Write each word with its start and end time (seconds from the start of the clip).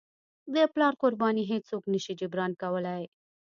د 0.53 0.55
پلار 0.73 0.93
قرباني 1.01 1.43
هیڅوک 1.51 1.83
نه 1.93 1.99
شي 2.03 2.13
جبران 2.19 2.51
کولی. 2.61 3.01